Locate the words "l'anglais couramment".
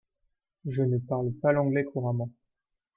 1.51-2.31